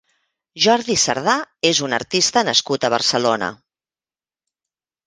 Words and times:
Jordi 0.63 0.95
Cerdà 1.01 1.35
és 1.73 1.83
un 1.89 1.95
artista 1.99 2.45
nascut 2.49 2.89
a 2.89 2.93
Barcelona. 2.99 3.53